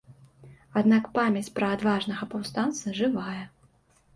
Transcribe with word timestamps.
Аднак 0.81 1.03
памяць 1.17 1.53
пра 1.59 1.69
адважнага 1.75 2.23
паўстанца 2.33 2.95
жывая. 3.01 3.43